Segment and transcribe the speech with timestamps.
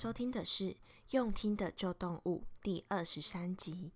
[0.00, 0.64] 收听的是
[1.10, 3.92] 《用听的旧动物》第二十三集。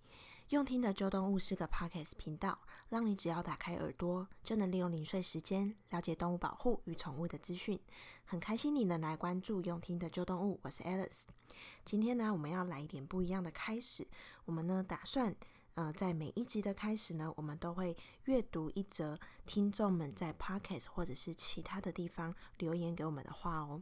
[0.49, 2.59] 用听的旧动物是个 Podcast 频道，
[2.89, 7.79] 让你只要打开耳朵，就能利用零碎时间了解动物保护与宠物的资讯。
[8.23, 11.23] 很开心你能来关注用听的旧动物，我是 Alice。
[11.83, 14.07] 今天呢，我们要来一点不一样的开始。
[14.45, 15.35] 我们呢，打算
[15.73, 23.81] 呃，在每一集的开始呢，我们都会阅读一则听众们在 Podcast 或者是其他的地方留言给我们的话哦。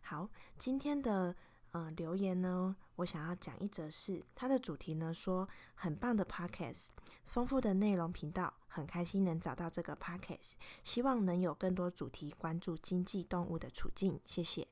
[0.00, 1.36] 好，今天的。
[1.74, 6.88] 嗯、留言呢，我想要讲一则是它的主题呢，说很棒的 podcast，
[7.24, 10.52] 丰富的内容频道，很开心能找到这个 podcast，
[10.84, 14.68] 希望能有更多主题关注经济动物的处境，谢谢，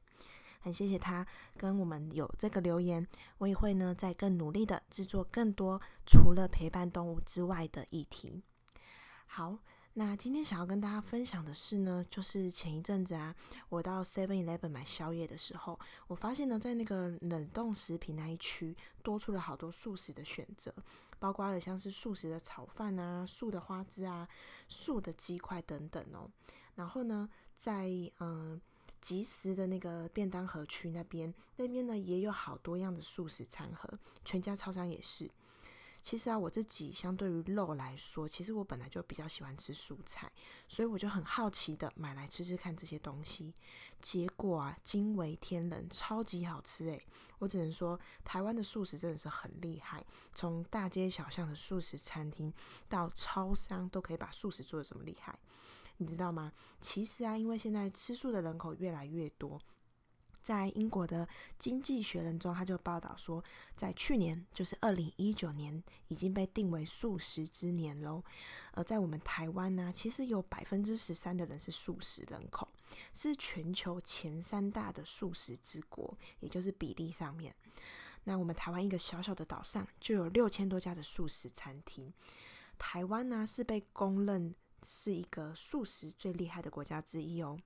[0.60, 1.26] 很谢谢他
[1.56, 3.06] 跟我们有这个留言，
[3.38, 8.42] 我也会呢再更努力的制作更多除了陪伴动物之外的议题，
[9.26, 9.58] 好。
[9.94, 13.34] 那今天想要跟大家分享的是呢，就是前一阵子啊，
[13.68, 20.72] 我到 Seven Eleven 买宵夜的时候，我发现呢，在那个冷冻食品那一区多出了好多素食的选择，
[21.18, 24.28] 包括了像是素食的炒饭啊、素的花枝啊、
[24.68, 26.30] 素的鸡块等等哦。
[26.76, 28.60] 然后呢，在嗯
[29.00, 35.28] 即食的那个便当盒区那边，那边呢也有好多样的素食餐盒，全家超商也是。
[36.02, 40.32] 其实啊，我自己相对于肉来说，其实我本来就比较喜欢吃蔬菜，
[40.66, 43.52] 所以我就很好奇的买来吃吃看这些东西。
[44.00, 47.02] 结果啊，惊为天人，超级好吃诶！
[47.38, 52.52] 我只能说，台湾的素食真的是很厉害，从大街小巷的素食餐厅
[52.88, 55.38] 到超商，都可以把素食做的这么厉害，
[55.98, 56.52] 你知道吗？
[56.80, 59.60] 其实啊，因为现在吃素的人口越来越多。
[60.42, 61.26] 在英国的
[61.58, 63.42] 《经济学人》中，他就报道说，
[63.76, 68.22] 在去年，就是二零一九年，已经被定为素食之年喽。
[68.72, 72.68] 而在我们台湾呢、其实有百分之十三的人是素食人口，
[73.12, 77.54] 是全球前三大的素食之国，也就是比例上面。
[78.24, 82.12] 那我们台湾一个小小的岛上，就有六千多家的素食餐厅。
[82.78, 87.58] 台湾呢，是被公认是一个素食最厉害的国家之一哦。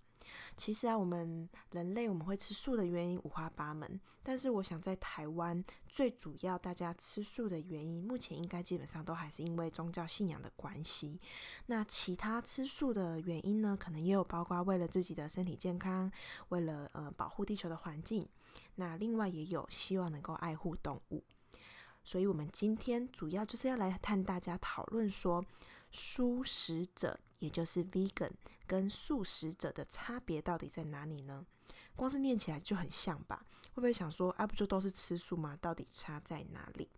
[0.56, 11.20] 其实啊，我们人类我们会吃素的原因五花八门，但是我想在台湾最主要大家吃素的原因，目前应该基本上都还是因为宗教信仰的关系。
[11.66, 16.10] 那其他吃素的原因呢，可能也有包括为了自己的身体健康，
[16.48, 18.28] 为了呃保护地球的环境。
[18.76, 21.24] 那另外也有希望能够爱护动物。
[22.04, 25.44] 所以我们今天主要就是要来和大家讨论说，
[25.90, 28.30] 素食者，也就是 vegan，
[28.66, 31.44] 跟素食者的差别到底在哪里呢？
[31.94, 33.44] 光是念起来就很像吧？
[33.74, 35.56] 会不会想说，啊，不就都是吃素吗？
[35.60, 36.88] 到底差在哪里？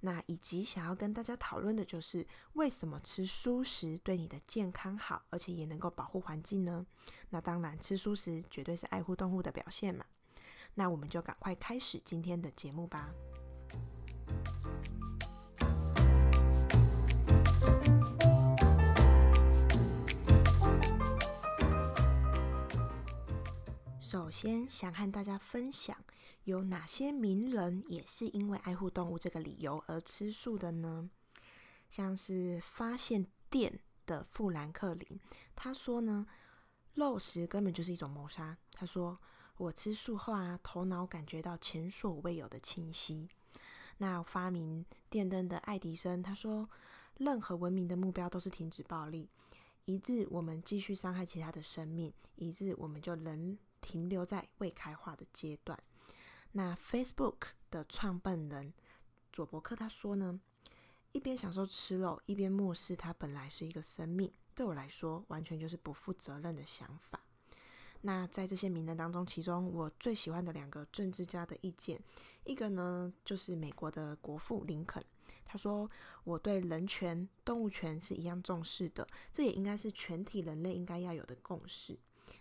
[0.00, 6.86] 那以及想要跟大家讨论的就是，为什么吃素食对你的健康好，而且也能够保护环境呢？
[7.30, 10.04] 那当然，吃素食绝对是爱护动物的表现嘛。
[10.74, 13.12] 那我们就赶快开始今天的节目吧。
[24.14, 25.96] 首先，想和大家分享
[26.44, 31.10] 有哪些名人也是因为爱护动物这个理由而吃素的呢？
[31.90, 35.18] 像是发现电的富兰克林，
[35.56, 36.28] 他说呢，
[36.94, 38.56] 肉食根本就是一种谋杀。
[38.70, 39.18] 他说，
[39.56, 43.28] 我吃素后啊，头脑感觉到前所未有的清晰。
[43.98, 46.70] 那发明电灯的爱迪生，他说，
[47.16, 49.28] 任何文明的目标都是停止暴力。
[49.86, 53.58] 一日我们继续伤害其他的生命，一日我们就能。
[53.84, 55.78] 停留在未开化的阶段。
[56.52, 58.72] 那 Facebook 的创办人
[59.30, 60.40] 佐伯克他说呢，
[61.12, 67.20] 一边享受吃肉，一边漠视它本来是一个生命，对我来说完全就是不负责任的想法。
[68.00, 72.00] 那在这些名人当中，其中我最喜欢的两个政治家的意见，
[72.44, 75.04] 一个呢就是美国的国父林肯，
[75.44, 75.90] 他说，
[76.22, 81.98] 我对人权、动物权是一样重视的，这也应该是全体人类应该要有的共识。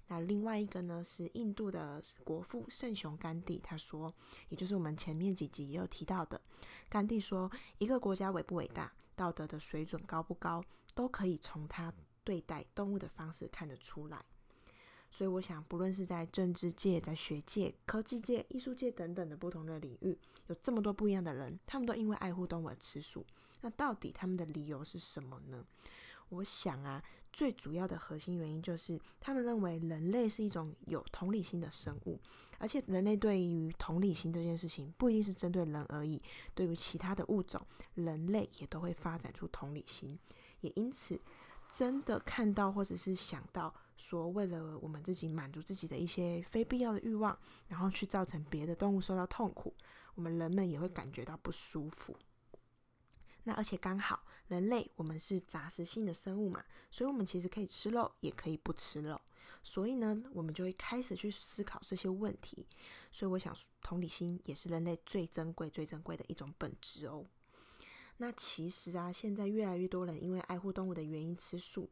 [0.08, 4.14] 那另外一个呢，是印度的国父圣雄甘地，他说，
[4.50, 6.40] 也就是我们前面几集也有提到的，
[6.90, 10.64] 甘地说，一个国家伟不伟大，道德的水准高不高，
[10.94, 11.94] 都可以从他
[12.24, 14.24] 对待动物的方式看得出来。
[15.10, 23.26] 所以我想，不论是在政治界、在学界、科技界、艺术界等等的不同的领域，有这么多不一样的人，他们都因为爱护动物而吃素。
[23.62, 25.66] 那到底他们的理由是什么呢？
[26.30, 27.04] 我想啊。
[27.34, 32.22] 最主要的核心原因就是，他们认为人类是一种有同理心的生物，
[32.60, 36.22] 而且人类对于同理心这件事情不一定是针对人而已，
[36.54, 37.66] 对于其他的物种，
[37.96, 40.18] 人类也都会发展出同理心。
[40.62, 41.20] 也因此，
[41.74, 47.36] 真的看到或者是想到说，为了我们自己满足自己的一些非必要的欲望，
[47.68, 49.74] 然后去造成别的动物受到痛苦，
[50.14, 52.16] 我们人们也会感觉到不舒服。
[53.46, 59.20] 那而且刚好人类我们是杂食性的生物嘛，所以我们其实可以吃肉，也可以不吃肉。
[59.64, 62.68] 所以呢，我们就会开始去思考这些问题。
[63.12, 67.26] 所以我想，同理心也是人类最珍贵、最珍贵的一种本质哦。
[68.18, 71.90] 那其实啊，现在越来越多人因为爱护动物的原因吃素，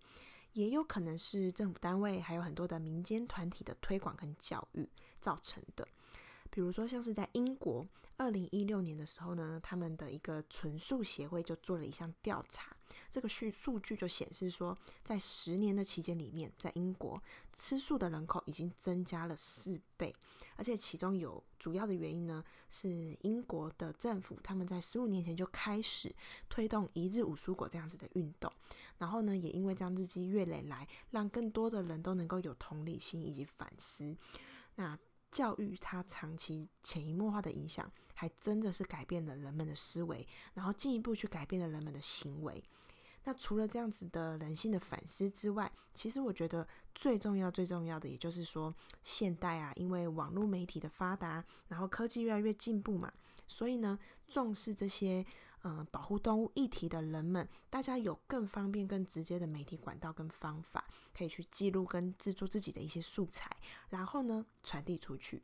[0.54, 4.88] 也有可能是政府单位还有很多的民间团体的推广跟教育
[5.20, 5.88] 造成的。
[6.52, 7.84] 比如说，像是在英国，
[8.18, 12.76] 二零一六年的时候呢，他们的一个纯素协会就做了一项调查，
[13.10, 20.14] 这个数数据就显示说，在十年的期间里面，在英国吃素的人口已经增加了四倍，
[20.58, 26.14] 而且其中有主要的原因呢，是英国的政府他们在十五年前就开始
[26.50, 28.52] 推动一日五蔬果这样子的运动，
[28.98, 34.18] 然后呢，也因为这样日积月累来，让更多的人都能够有同理心以及反思，
[34.76, 35.00] 那。
[35.32, 42.64] 教育它长期潜移默化的影响，还真的是改变了人们的思维，然后进一步去改变了人们的行为。
[43.24, 48.74] 那除了这样子的人性的反思之外，其实我觉得最重要、最重要的，也就是说，
[49.04, 53.14] 现代啊，因为网络媒体的发达，然后科技越来越进步嘛，
[53.48, 55.26] 所以呢，重视这些。
[55.64, 63.56] 嗯、呃，保护动物议题的人们，大家有更方便、更直接的媒体管道跟方法，可以去记录跟制作自己的一些素材，
[63.90, 65.44] 然后呢，传递出去。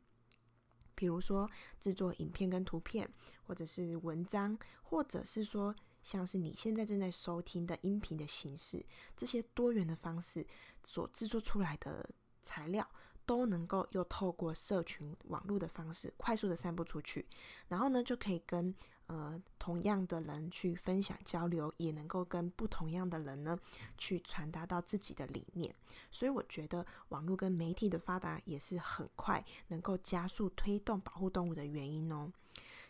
[0.94, 1.48] 比如说
[1.80, 3.08] 制作影片跟图片，
[3.44, 5.72] 或者是文章，或者是说
[6.02, 8.84] 像是你现在正在收听的音频的形式，
[9.16, 10.44] 这些多元的方式
[10.82, 12.10] 所制作出来的
[12.42, 12.88] 材料，
[13.28, 17.26] 都能够又透过社群网络的方式快速的散布出去，
[17.68, 18.74] 然后呢，就可以跟
[19.06, 23.58] 呃同样的人去分享交流，也能够跟不同样的人呢
[23.98, 25.74] 去传达到自己的理念。
[26.10, 32.32] 所以我觉得网络跟媒体的发达也是很快能够加速推动保护动物的原因哦。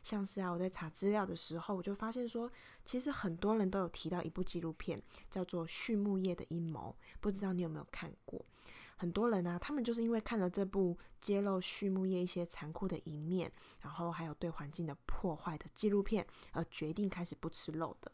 [0.04, 2.48] 像是啊，我在查资料的时候，我就发现说，
[2.84, 8.40] 其实很多人都有提到一部纪录片，叫做《畜牧业的阴谋》，不知道你有没有看过？
[8.98, 13.50] 很多人啊，他们就是因为看了这部揭露畜牧业一些残酷的一面，
[13.80, 18.10] 然后还有对环境的破坏的纪录片，而决定开始不吃肉的。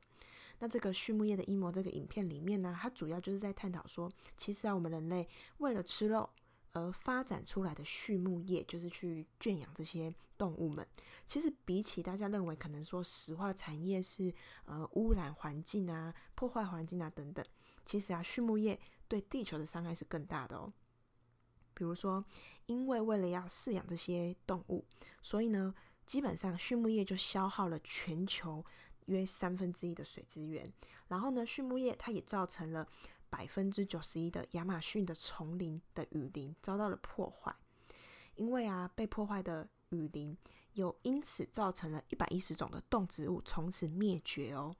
[0.58, 5.26] 那这个畜牧业的阴谋这个影片里面呢，它主要就是在探讨说，其实啊，我们人类
[5.58, 6.28] 为了吃肉
[6.72, 10.86] 而发展出来的畜牧业，就是去圈养这些动物们。
[11.26, 14.30] 其实比起大家认为可能说石化产业是
[14.66, 17.42] 呃污染环境啊、破坏环境啊等等，
[17.86, 18.78] 其实啊，畜牧业。
[19.08, 20.72] 对地球的伤害是更大的哦。
[21.74, 22.24] 比如说，
[22.66, 24.84] 因为为了要饲养这些动物，
[25.20, 25.74] 所以呢，
[26.06, 28.64] 基本上畜牧业就消耗了全球
[29.06, 30.72] 约三分之一的水资源。
[31.08, 32.86] 然后呢，畜牧业它也造成了
[33.28, 37.54] 百分之九十一的亚马逊的丛林的雨林遭到了破坏。
[38.36, 40.36] 因为啊，被破坏的雨林
[40.74, 44.74] 又因此造成了一百一十种的动植物从此灭绝哦。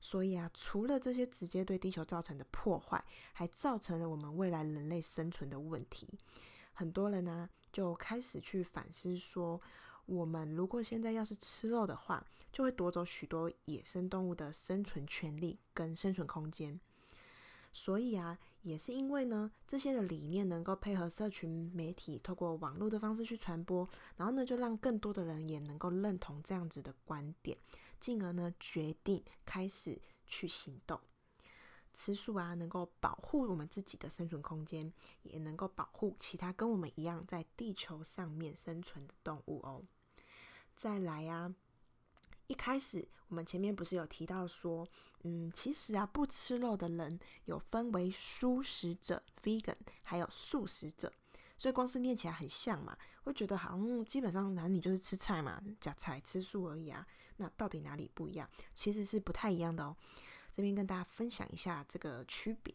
[0.00, 6.18] 所以啊，除了这些直接对地球造成的破坏，还造成了我们未来人类生存的问题。
[6.72, 9.60] 很多人呢、就开始去反思说，
[10.06, 16.80] 我们如果现在要是吃肉的话，就会夺走许多野生动物的生存权利跟生存空间。
[17.72, 27.56] 所以啊，也是因为呢，这些的理念能够配合社群媒体，透过网络的方式去传播，然后呢，就让更多的人也能够认同这样子的观点。
[28.00, 30.98] 进而呢，决定开始去行动，
[31.92, 34.92] 吃素啊，能够保护我们自己的生存空间，
[35.22, 39.84] 也能够保护其他跟我们一样在地球上面生存的动物哦。
[40.76, 41.54] 再来啊，
[42.46, 44.88] 一开始我们前面不是有提到说，
[45.24, 51.12] 嗯，其实啊，不吃肉的人有分为素食者 （vegan） 还有素食者。
[51.58, 57.06] 所以光是念起来很像嘛，会觉得好像基本上男女就是吃菜嘛，假菜吃素而已啊。
[57.40, 58.48] 那到底哪里不一样？
[58.74, 59.96] 其实是不太一样的哦。
[60.52, 62.74] 这边跟大家分享一下这个区别。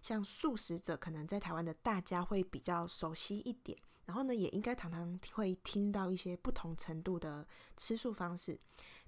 [0.00, 7.46] 像素食者，可能在台湾的大家会比较熟悉一点，然后呢，也应该常常会听到一些不同程度的
[7.76, 8.58] 吃素方式。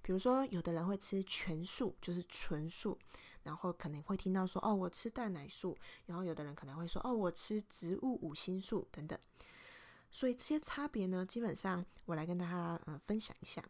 [0.02, 2.99] 比如说，有的人会吃全素，就是纯素。
[3.45, 5.75] 然后可能会听到说，哦，我吃蛋奶素。
[6.07, 9.19] 然后有的人可能会说，哦，我吃植物五星素等等。
[10.11, 13.62] 所以这些差别呢，基本上我来跟大家嗯、呃、分享一下。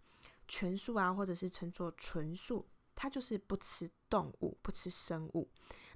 [0.50, 2.66] 全素啊，或者是称作纯素，
[2.96, 5.48] 它就是不吃动物，不吃生物。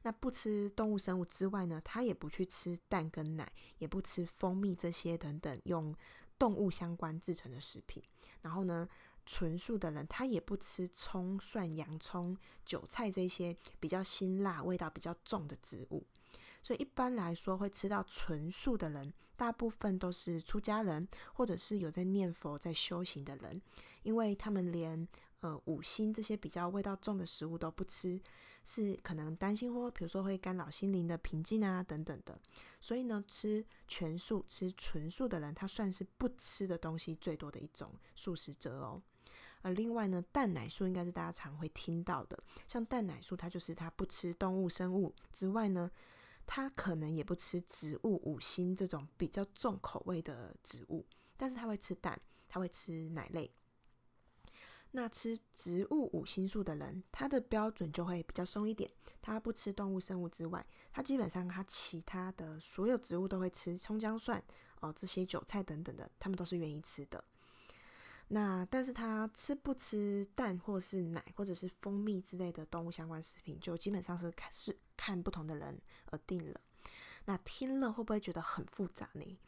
[0.03, 5.93] 那不吃动物生物之外呢，它也不去吃蛋跟奶，也不吃蜂蜜这些等等用
[6.39, 8.01] 动物相关制成的食品。
[8.43, 8.89] 然后呢，
[9.27, 16.07] 纯素的人，他也不吃葱、蒜、洋葱、韭菜这些比较辛辣、味道比较重的植物。
[16.63, 23.61] 所以一般来说，会吃到纯素的人，大部分都是出家人，或者是有在念佛、在修行的人，
[24.05, 25.07] 因为他们连
[25.41, 28.21] 呃五辛这些比较味道重的食物都不吃，
[28.65, 32.41] 是可能担心或比如说会干扰心灵的平静啊等等的。
[32.81, 39.03] 所以呢，吃全素、吃纯素的人，他算是不吃的东西最多的一种素食者哦。
[39.63, 45.91] 而另外呢，蛋奶素应该是大家常会听到的，像蛋奶素，它就是它不吃动物生物之外呢。
[46.47, 51.07] 他可能也不吃植物五辛这种比较重口味的植物，
[51.39, 53.51] 但是他会吃蛋，他会吃奶类。
[54.97, 58.89] 那吃植物五星素的人，他的标准就会比较松一点。
[59.21, 64.41] 他不吃动物生物之外，他基本上他其他的所有植物都会吃，葱姜蒜
[64.81, 67.25] 哦，这些韭菜等等的，他们都是愿意吃的。
[68.29, 75.77] 那但是他吃不吃蛋或是奶或者是蜂蜜之类的动物相关食品，就基本上是看是看不同的人
[76.13, 76.61] 而定了。
[77.25, 79.39] 那听了会不会觉得很复杂呢？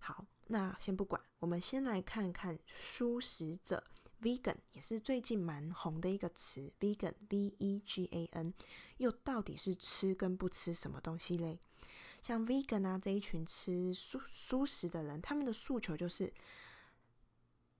[0.00, 3.84] 好，那先不管，我们先来看看素食者
[4.22, 8.54] （vegan） 也是最近蛮红的一个词，vegan（v-e-g-a-n）
[8.96, 11.58] 又到底是吃跟不吃什么东西嘞？
[12.22, 16.32] 像 vegan 啊这一群吃蔬蔬食的人，他们的诉求就是。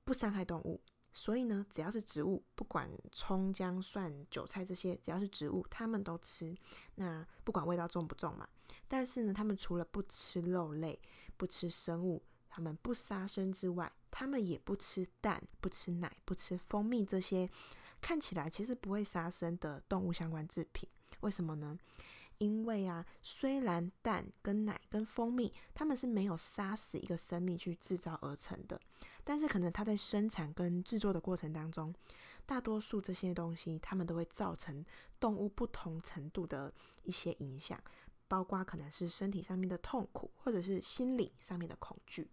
[0.05, 0.81] 不伤害动物，
[1.13, 6.53] 所以呢，只要是植物，不管葱、姜、蒜、韭菜这些，只要是植物，他们都吃。
[6.97, 8.49] 那不管味道重不重嘛。
[8.89, 11.01] 但是呢，他们除了不吃肉类、
[11.37, 12.21] 不吃生物，
[12.55, 17.49] 他们不杀生之外，他们也不吃蛋、不吃奶、不吃蜂蜜这些
[17.99, 20.87] 看起来其实不会杀生的动物相关制品。
[21.21, 21.79] 为什么呢？
[22.37, 28.81] 因为啊，虽然蛋跟奶跟蜂蜜，他们是没有杀死一个生命去制造而成的，
[29.23, 31.95] 但是可能它在生产跟制作的过程当中，
[32.45, 34.85] 大多数这些东西，它们都会造成
[35.19, 36.73] 动物不同程度的
[37.05, 37.81] 一些影响，
[38.27, 42.29] 包括可能是身体上面的痛苦，或者是心理上面的恐惧。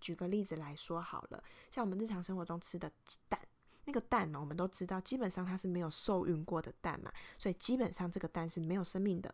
[0.00, 2.90] 举个例子来说好了，像我们日常生活中吃的
[3.28, 3.40] 蛋。
[3.88, 9.32] 那个蛋嘛，我们都知道，基本上它是没有受孕过的蛋嘛，所以基本上这个蛋是没有生命的。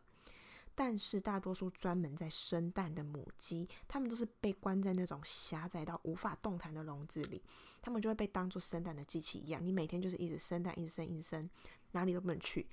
[0.75, 7.43] 但是大多数专门在生蛋的母鸡，它们都是被关在那种狭窄到无法动弹的笼子里，
[7.81, 11.49] 它们就会被当作生蛋的机器一样，你每天就是一直生蛋，一直生，一直生，
[11.93, 12.69] 哪里都不能去。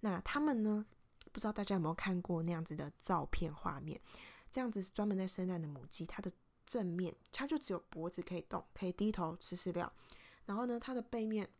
[0.00, 0.84] 那它们呢？
[1.32, 4.00] 不知道大家有没有看过那样子的照片画面？
[4.50, 6.32] 这样子专门在生蛋的母鸡，它的
[6.70, 9.92] 正面它就只有脖子可以动，可以低头吃饲料。
[10.46, 11.50] 然后呢，它的背面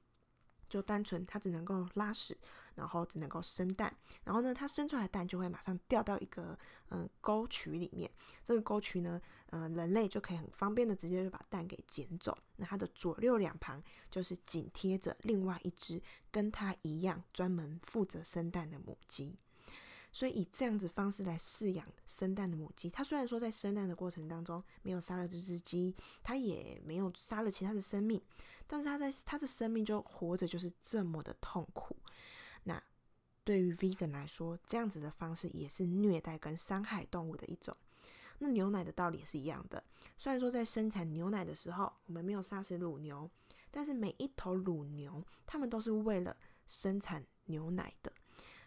[0.68, 2.38] 就单纯，它只能够拉屎，
[2.76, 3.92] 然后只能够生蛋。
[4.22, 6.56] 然后呢，它生出来的蛋就会马上掉到一个
[6.90, 8.08] 嗯沟渠里面。
[8.44, 12.38] 这个沟渠呢，呃，人类就可以很方便的直接就把蛋给捡走。
[12.54, 16.00] 那它的左右两旁就是紧贴着另外一只
[16.30, 19.36] 跟它一样专门负责生蛋的母鸡。
[20.12, 28.20] 所以以这样子方式来饲养生蛋的母鸡，它虽然说在生蛋的过程当中没有杀了这只鸡，它也没有杀了其他的生命。
[28.66, 31.96] 但是它在它的生命就活着就是这么的痛苦，
[32.62, 32.80] 那
[33.42, 37.76] 对于 vegan 来说，这样子的方式也是虐待跟伤害动物的一种。
[38.38, 39.82] 那牛奶的道理也是一样的，
[40.16, 43.28] 虽然说在生产牛奶的时候，我们没有杀死乳牛，
[43.72, 46.36] 但是每一头乳牛，它们都是为了
[46.68, 48.12] 生产牛奶的，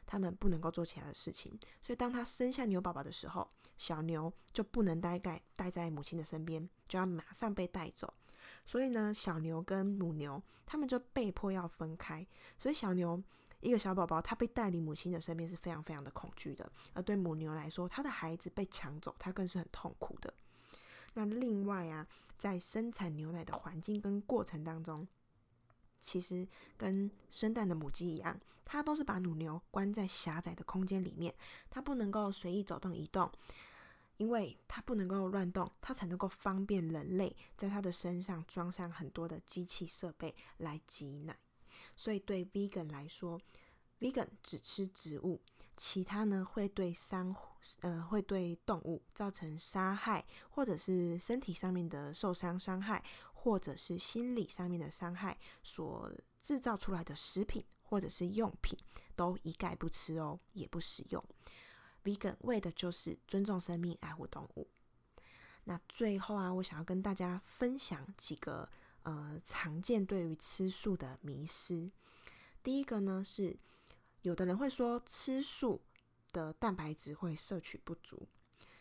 [0.05, 1.57] 他们不能够做其他的事情。
[1.81, 8.13] 所以当他生下牛宝宝的时候，小牛就不能待在待在母亲的身边，就要马上被带走。
[8.65, 12.25] 所以呢，小牛跟母牛，他们就被迫要分开。
[12.57, 13.21] 所以小牛
[13.61, 16.69] 一个小宝宝，他被带离母亲的身边是非常非常的恐惧的。
[16.93, 20.33] 而对母牛来说，他的孩子被抢走，他更是很痛苦的。
[21.13, 22.07] 那另外啊，
[22.37, 25.07] 在生产牛奶的环境跟过程当中，
[26.03, 31.33] 其实跟生蛋的母鸡一样，它都是把乳牛关在狭窄的空间里面，
[31.69, 33.31] 它不能够随意走动移动。
[34.17, 41.35] 因为它不能够乱动，它才能够方便人类在它的身上装上很多的机器设备来挤奶。
[41.95, 43.41] 所以对 vegan 来说
[43.99, 45.41] ，vegan 只吃植物，
[45.75, 47.35] 其他呢会对伤
[47.81, 53.03] 呃会对动物造成杀害，或者是身体上面的受伤伤害，
[53.43, 56.09] 或者是心理上面的伤害所
[56.41, 58.79] 制造出来的食品或者是用品，
[59.17, 61.21] 都一概不吃哦，也不使用。
[62.05, 64.69] Vegan 为的就是尊重生命、爱护动物。
[65.65, 68.69] 那最后啊，我想要跟大家分享几个
[69.01, 71.91] 呃常见对于吃素的迷思。
[72.63, 73.57] 第一个呢是，
[74.21, 75.81] 有的人会说吃素
[76.31, 78.25] 的蛋白质会摄取不足，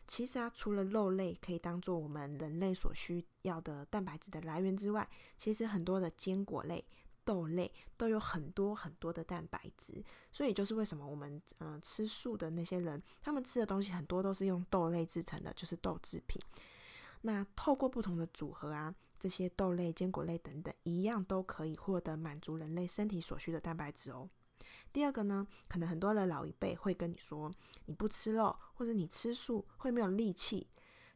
[0.07, 6.85] 其实啊，除了肉类可以当做我们人类所需要的蛋白质的来源之外，其实很多的坚果类、
[7.25, 10.05] 豆类都有很多很多的蛋白质。
[10.31, 16.43] 所以就是为什么我们嗯、呃、吃素的那些人，他们吃的东西很多都是用豆类制成的，就是豆制品。
[17.23, 24.29] 那透过不同的组合啊，这些豆类、坚果类等等，一样都可以获得满足人类身体所需的蛋白质哦。
[24.93, 27.51] 第二个呢，可能很多的老一辈会跟你说，
[27.87, 30.67] 你不吃肉或者你吃素会没有力气。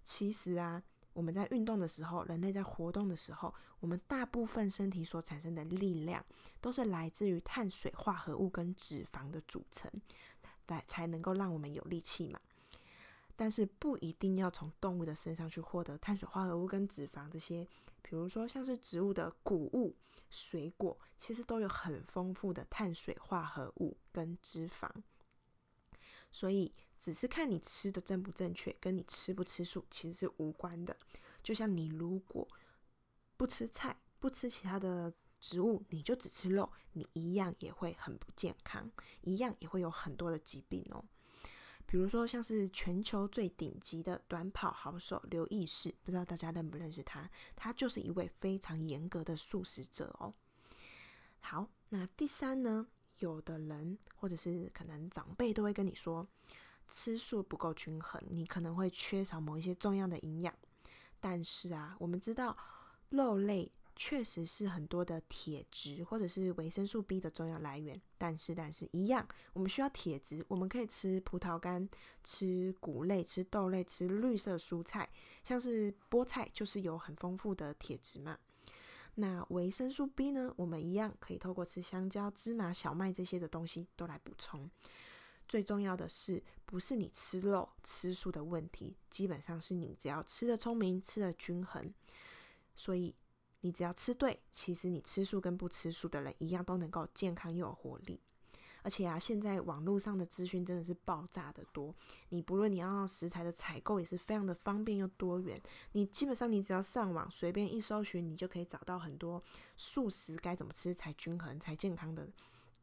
[0.02, 6.24] 其实啊，我们在运动的时候，人类在活动的时候，我们大部分身体所产生的力量
[6.60, 9.90] 都是来自于碳水化合物跟脂肪的组成，
[10.68, 12.40] 来才能够让我们有力气嘛。
[13.36, 17.68] 但是不一定要从动物的身上去获得碳水化合物跟脂肪这些，
[18.02, 19.94] 比如说像是植物的谷物、
[20.30, 24.90] 水果，其实都有很丰富的碳水化合物跟脂肪。
[26.32, 30.96] 所以只是看你吃的正不正确，跟你吃不吃素其实是无关的。
[31.42, 32.48] 就像你如果
[33.36, 38.90] 不吃菜、不吃其他的植物，你就只吃肉，你一样也会很不健康，
[39.20, 41.04] 一样也会有很多的疾病哦。
[41.86, 47.30] 比如说，像是全球最顶级的短跑好手刘易士，不知道大家认不认识他？
[47.54, 50.34] 他就是一位非常严格的素食者哦。
[51.40, 52.86] 好，那第三呢，
[53.18, 56.26] 有的人或者是可能长辈都会跟你说，
[56.88, 60.52] 吃素不够均衡，你可能会缺少某一些重要的营养。
[61.20, 62.56] 但是啊，我们知道
[63.10, 63.72] 肉类。
[63.98, 71.88] 确实是很多的铁质或者是维生素 B 的重要来源，但是但是一样，我们需要铁质，我们可以吃葡萄干、
[72.22, 75.08] 吃谷类、吃豆类、吃绿色蔬菜，
[75.42, 78.38] 像是菠菜就是有很丰富的铁质嘛。
[79.14, 84.70] 那维生素 B 呢，我们一样可以透过吃香蕉、芝麻、小麦这些的东西都来补充。
[85.48, 91.94] 最重要的是，不是你吃肉吃素的问题，基本上是你只要吃得聪明、吃得均衡，
[92.74, 93.14] 所以。
[93.66, 98.20] 你只要吃对，其实你吃素跟不吃素的人一样都能够健康又有活力。
[98.84, 101.92] 而且啊，现在网络上的资讯真的是爆炸的多，
[102.28, 105.60] 你不论你要食材的采购也是非常的方便又多元。
[105.90, 109.42] 你基本上你只要上网随便一搜寻，你就可以找到很多
[109.76, 112.28] 素食该怎么吃才均衡、才健康的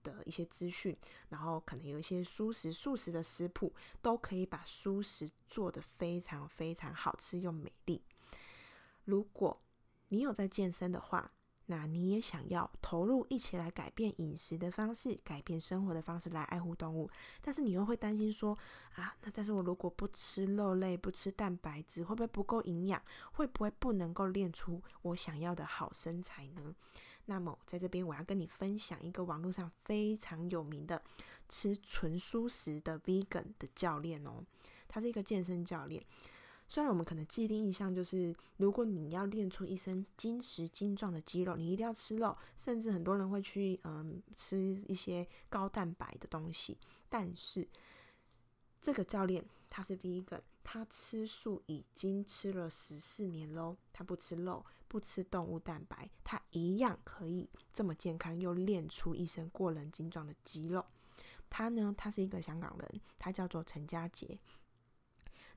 [0.04, 0.94] 的一些资讯。
[1.30, 8.02] 然后可能有一些蔬食、素食的食谱，都可以把素食做得非常非常好吃又美丽。
[9.06, 9.58] 如果
[10.14, 11.32] 你有在健身的话，
[11.66, 17.10] 那你也想要投入一起来改变饮食的方式，改变生活的方式来爱护动物，
[17.42, 18.56] 但是你又会担心说
[18.94, 23.02] 啊，那但是我如果不吃肉类，不吃蛋白质，会不会不够营养？
[23.32, 26.76] 会不会不能够练出我想要的好身材呢？
[27.26, 31.02] 那么在这边我要跟你分享一个网络上非常有名的
[31.50, 34.44] 吃纯素食的 Vegan 的教练哦，
[34.88, 36.06] 他是一个健身教练。
[36.74, 44.58] 虽然我们可能既定印象就是，如果你要练出一身精实精壮的肌肉，你一定要吃肉，甚至很多人会去嗯吃
[44.88, 46.80] 一些高蛋白的东西。
[47.10, 47.70] 但是
[48.82, 60.84] 这个教练他是 vegan，他吃素已经吃了十四年喽，他不吃肉，不吃动物蛋白，他一样可以这么健康，又练出一身过人精壮的肌肉。
[61.52, 64.40] 他呢，他是一个香港人，他叫做陈家杰。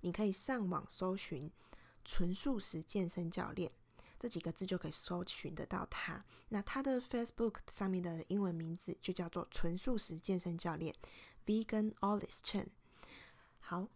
[0.00, 1.50] 你可以上网搜寻
[2.04, 3.70] “纯素食健身教练”
[4.18, 6.24] 这几个字，就可以搜寻得到他。
[6.48, 10.94] 那他的 Facebook 上面的英文名字就叫做“纯素食健身教练
[11.44, 12.68] ”（Vegan Olive Chen）。
[13.60, 13.88] 好，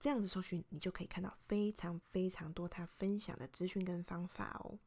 [0.00, 4.78] 这样子搜寻，你就可以看到非常非常多他分享的资讯跟方法哦。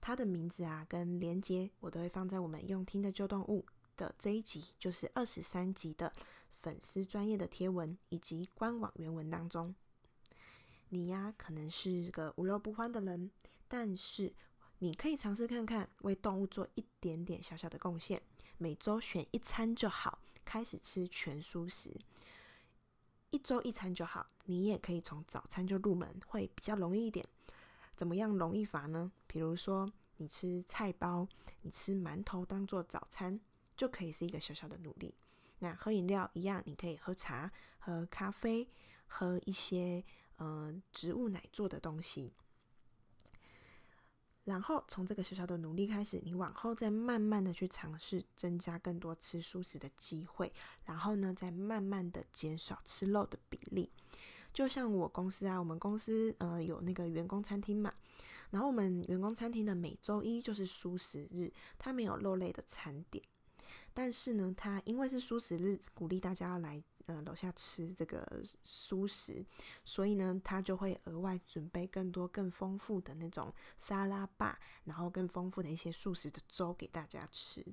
[0.00, 3.64] 他的名字啊，跟连接我都会放在我们用听的旧动物
[3.96, 6.12] 的这一集，就是二十三集的。
[6.66, 9.72] 粉丝专业的贴文以及官网原文当中，
[10.88, 13.30] 你呀可能是个无肉不欢的人，
[13.68, 14.34] 但是
[14.80, 18.20] 你可以尝试看看为动物做一点点小小的贡献，
[18.58, 21.96] 每周选一餐就好，开始吃全素食，
[23.30, 24.26] 一周一餐就好。
[24.46, 27.24] 你也可以从早餐就入门，会比较容易一点。
[27.94, 29.12] 怎么样容易法呢？
[29.28, 31.28] 比如说你吃菜包，
[31.62, 33.40] 你吃馒头当做早餐，
[33.76, 35.14] 就可以是一个小小的努力。
[35.58, 38.68] 那喝饮料一样，你可以喝茶、喝咖啡、
[39.06, 40.04] 喝一些
[40.38, 42.32] 嗯、呃、植物奶做的东西。
[44.44, 50.52] 然后从这个小小的努力开始，你往后再慢慢的去尝试增加更多吃素食的机会，
[50.84, 53.90] 然后呢，再慢慢的减少吃肉的比例。
[54.54, 57.92] 就像我公司啊，我们公司呃有那个员工餐厅嘛，
[58.50, 63.24] 然后我们员工餐厅的每周一就是素食日，它没有肉类的餐点。
[63.98, 69.42] 但是呢，他因为是素食日，鼓励大家要来呃楼下吃这个素食，
[69.86, 77.64] 所以呢，他就会额外准备更多、更丰富的那种沙拉吧，然后更丰富的一些素食的粥给大家吃。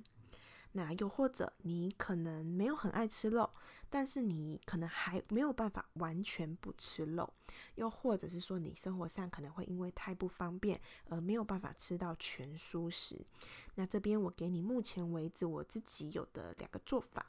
[0.76, 3.48] 那又或者你可能没有很爱吃肉，
[3.88, 7.32] 但是你可能还没有办法完全不吃肉，
[7.76, 13.24] 又或者是说你生活上可能会因为太不方便而没有办法吃到全蔬食。
[13.76, 17.26] 那这边我给你目前为止我自己有的两个做法。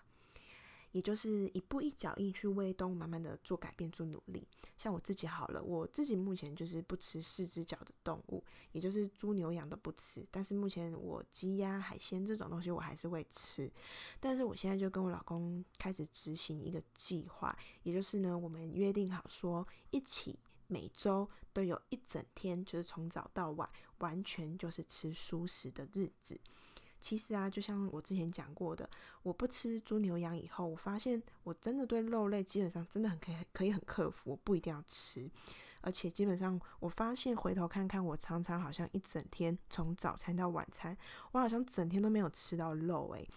[0.96, 4.48] 也就是一步一脚印去为动物慢慢的做改变、做努力。
[4.78, 10.26] 像我自己好了，我自己目前就是不吃四只脚的动物，也就是猪、牛、羊都不吃。
[10.32, 13.70] 但是目前我鸡、鸭、海鲜这种东西我还是会吃。
[14.22, 17.54] 但是我现在就跟我老公开始执行一个计划，
[17.84, 26.40] 也就是呢，我们约定好说，一起每周都有一整天，就是从早到晚，完全就是吃蔬食的日子。
[27.06, 28.90] 其实啊，就像我之前讲过的，
[29.22, 35.30] 我不吃猪牛羊以后，我发现我真的对肉类基本上真的很可以，可以很克服，我不一定要吃。
[35.82, 40.98] 而且基本上，我发现回头看看，我常常好像一整天从早餐到晚餐，
[41.32, 43.30] 我好像整天都没有吃到肉诶。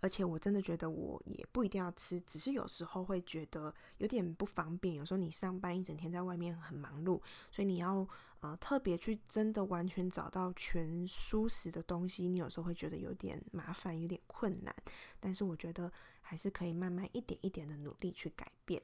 [0.00, 4.94] 而且我真的觉得我也不一定要吃，只是有时候会觉得有点不方便。
[4.96, 8.06] 有时候你上班一整天在外面很忙碌，所以你要
[8.44, 14.74] 呃特别去真的完全找到全蔬食的东西，你有时候会觉得有点麻烦，有点困难。
[15.18, 18.82] 但是我觉得还是可以慢慢一点一点的努力去改变。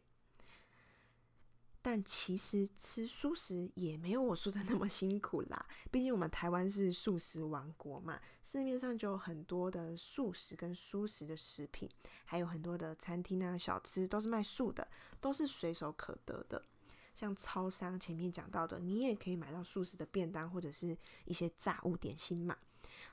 [1.82, 11.88] 但其实吃素食也没有我说的那么辛苦啦，毕竟我们台湾是素食王国嘛，市面上就有很多的素食跟蔬食的食品，
[12.24, 14.88] 还有很多的餐厅啊、小吃都是卖素的，
[15.20, 16.64] 都是随手可得的。
[17.20, 22.56] 像超商前面讲到的，你也可以买到素食的便当或者是一些炸物点心嘛。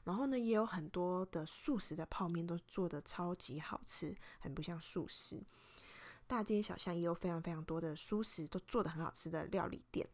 [0.05, 5.43] 然后呢，也有很多的素食的泡面都做得超级好吃，很不像素食。
[6.25, 10.07] 大街小巷也有非常非常多的素食都做得很好吃的料理店，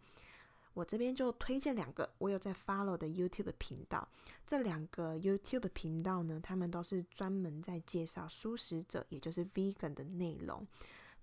[0.74, 4.08] 我这边就推荐两个，我有在 follow 的 YouTube 频道。
[4.48, 10.66] 这两个 YouTube 频道呢，他们都是专门在介绍素食者，也就是 Vegan 的内容。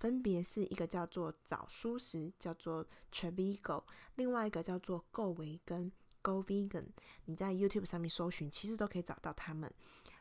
[0.01, 3.85] 分别是一个叫做早蔬食，叫做 Trevigo，
[4.17, 6.87] 另外一个叫做 Go 维根 Go Vegan。
[7.27, 9.71] 你在 YouTube 上面搜寻，其实都可以找到他们。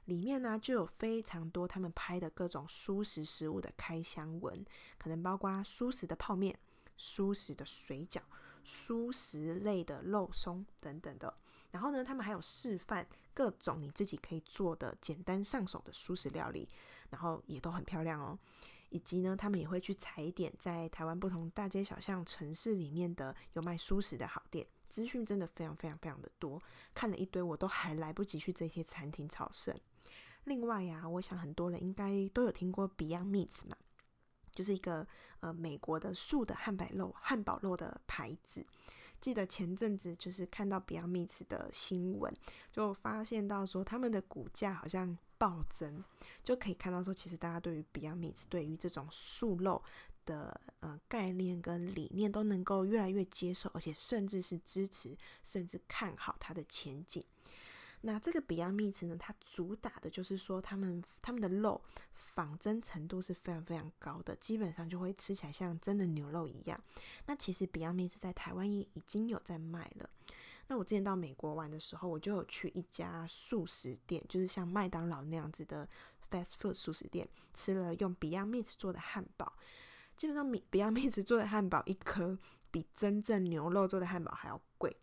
[0.03, 4.65] 里面呢，就有非常多他们拍的各种蔬食食物的开箱文，
[4.97, 6.59] 可能包括蔬食的泡面、
[6.97, 8.19] 蔬食的水饺、
[8.65, 11.33] 蔬食类的肉松等等的。
[11.71, 16.67] 然后呢，他们还有示范各种你自己可以做的简单上手的蔬食料理，
[17.11, 18.37] 然后也都很漂亮哦。
[18.89, 24.65] 以及呢，他们也会去踩点在台湾不同大街小巷、城市里面的有卖蔬食的好店。
[24.89, 26.59] 资讯真的非常非常非常的多，
[26.95, 29.79] 看了一堆，我都还来不及去这些餐厅朝圣。
[30.45, 33.77] 另外呀，我想很多人应该都有听过 Beyond Meats 嘛，
[34.51, 35.05] 就是一个
[35.41, 38.65] 呃美国的素的汉堡肉汉堡肉的牌子。
[39.21, 42.33] 记得前阵子就是看到 Beyond Meats 的新闻，
[42.71, 46.03] 就发现到说他们的股价好像暴增，
[46.43, 49.81] 就可以看到说其实大家对于 Beyond Meat 对于这种素肉
[50.25, 57.25] 的呃概念跟理念都能够越来越接受，而且甚至是支持，甚至看好它的前景。
[58.01, 61.81] 那这个 Beyond Meat 呢，它主打的就是说，他们他们的肉
[62.13, 66.79] 仿真程度是非常非常高的，基本上就会吃起来像真的牛肉一样。
[67.25, 70.09] 那其实 Beyond Meat 在台湾也已经有在卖了。
[70.69, 75.89] 那我之前到美国玩的时候，我就有去一家素食店，就是像麦当劳那样子的
[76.29, 79.51] fast food 素食店，吃了用 Beyond Meat 做的汉堡。
[80.15, 82.37] 基本上，Beyond Meat 做的汉堡一颗
[82.69, 84.95] 比真正牛肉做的汉堡还要贵。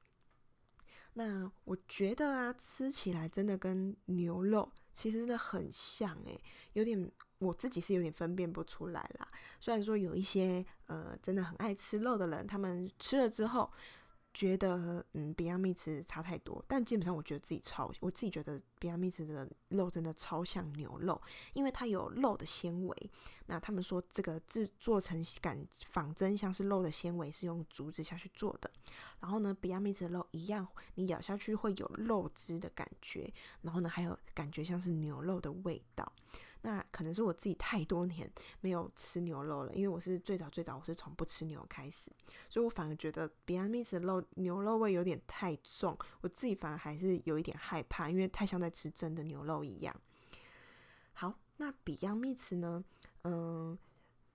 [1.14, 6.40] 那我觉得啊，吃起来真的跟牛肉其实真的很像诶，
[6.74, 9.28] 有点我自己是有点分辨不出来啦。
[9.58, 13.68] 虽然说有一些呃真的很爱吃肉的人，他们吃了之后。
[14.36, 21.18] 觉得嗯，Beyond Meat 差太多，但基本上我觉得自己超，我自己觉得 Beyond Meat 的肉真的超像牛肉，
[21.54, 23.10] 因为它有肉的纤维。
[23.46, 28.70] 那他们说这个制作成感仿真像是肉的纤维是用竹子下去做的。
[29.20, 36.12] 然后呢，Beyond Meat 的肉一样，你咬下去会有肉汁的感觉，然后呢还有感觉像是牛肉的味道。
[36.66, 38.28] 那可能是我自己太多年
[38.60, 42.10] 没有吃牛肉了，因为我是最早最早我是从不吃牛开始，
[42.48, 49.94] 所以我反而觉得 Beyond Meat 的肉牛肉味有点太重，我自己反而还是有一点害怕，因为太像在吃真的牛肉一样。
[51.12, 52.84] 好，那 Beyond Meat 呢？
[53.22, 53.78] 嗯，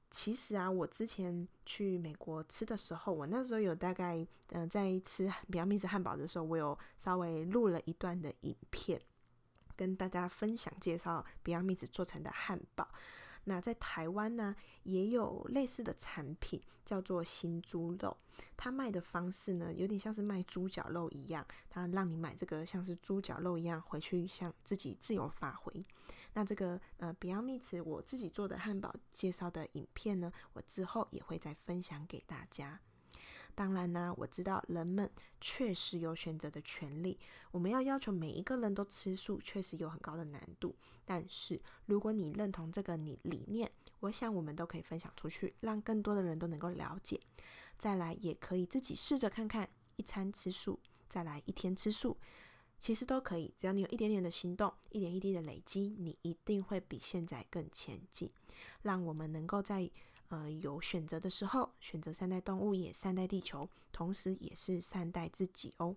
[0.09, 9.01] 其实啊，我之前去美国吃的时候，我那时候有大概嗯在吃 Beyond Meat 汉堡的时候，我有稍微录了一段的影片。
[9.75, 12.87] 跟大家分享介绍 Beyond Meat 做成的汉堡。
[13.45, 18.15] 那在台湾呢，也有类似的产品，叫做新猪肉。
[18.55, 25.83] 它卖的方式呢，有点像是卖猪脚肉一样，它让你买这个像是猪脚肉一样，回去像自己自由发挥。
[26.33, 32.79] 那这个呃 Beyond Meat 我自己做的汉堡介绍的影片呢，我之后也会再分享给大家。
[33.53, 35.09] 当然呢，我知道人们
[35.39, 37.19] 确实有选择的权利。
[37.51, 40.75] 我们要要求每一个人都吃素，确实有很高的难度。
[41.05, 47.19] 但是，如果你认同这个你理念，我想我们都可以分享出去，让更多的人都能够了解。
[47.77, 52.17] 再来，也可以自己试着看看，一餐吃素，再来一天吃素，
[52.79, 53.53] 其实都可以。
[53.57, 58.31] 只要你有一点点的行动，一点一滴的累积，你一定会比现在更前进。
[58.83, 59.89] 让我们能够在。
[60.31, 65.93] 呃，有选择的时候，选择善待动物，也善待地球，同时也是善待自己哦。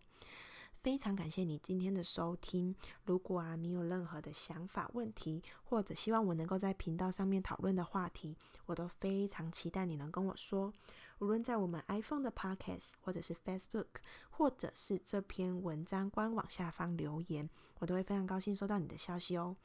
[0.83, 2.75] 非常感谢你今天的收听。
[3.05, 10.73] 如果啊，你有任何的想法、问题，或者希望我能够在频道上面讨论的话题，我都非常期待你能跟我说。
[11.21, 13.87] 无论在我们 iPhone 的 Podcast，或者是 Facebook，
[14.31, 19.57] 或者是这篇文章官网下方留言，我都会非常高兴收到你的消息哦。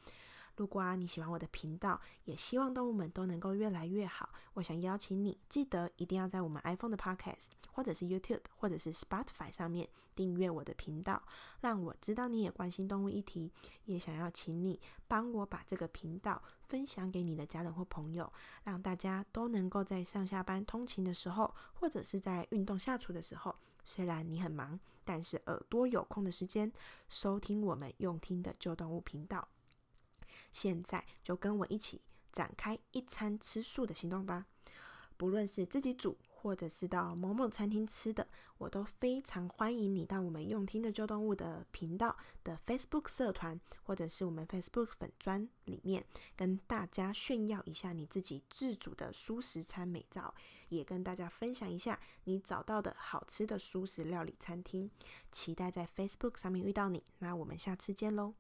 [0.60, 11.24] 如果，你喜欢我的频道，也希望动物们都能够越来越好，我想邀请你，记得一定要在我们 iPhone 的 Podcast，或者是 YouTube，或者是 Spotify 上面订阅我的频道，
[11.62, 13.50] 让我知道你也关心动物议题，
[13.86, 18.30] 也想要请你帮我把这个频道分享给你的家人或朋友，
[18.66, 26.70] 让大家都能够在上下班通勤的时候，或者是在运动下厨的时候，虽然你很忙，但是耳朵有空的时间，
[27.08, 29.48] 收听我们用听的旧动物频道。
[30.52, 34.46] 现在就跟我一起展开一餐吃素的行动吧！
[35.18, 38.26] 不论是自己煮，或者是到某某餐厅吃的，
[38.58, 46.06] 我都非常欢迎你到我们用听的旧动物的频道的 Facebook 社团，或者是我们 Facebook 粉专里面，
[46.38, 50.34] 跟大家炫耀一下你自己自主的蔬食餐美照，
[50.70, 54.90] 也跟大家分享一下你找到的好吃的蔬食料理餐厅。
[55.34, 58.34] 期待在 Facebook 上面遇到你，那我们下次见喽！